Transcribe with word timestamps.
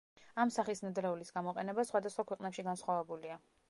ამ 0.43 0.51
სახის 0.55 0.81
ნედლეულის 0.85 1.31
გამოყენება 1.37 1.87
სხვადასხვა 1.91 2.29
ქვეყნებში 2.33 2.71
განსხვავებულია. 2.71 3.45